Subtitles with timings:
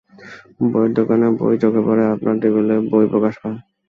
[0.71, 3.57] বইয়ের দোকানে বই চোখে পড়ে, আপনার টেবিলে বই প্রকাশ পায়।